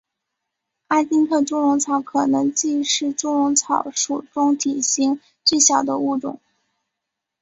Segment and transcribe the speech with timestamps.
[0.87, 6.41] 阿金特猪笼草可能既是猪笼草属中体型最小的物种。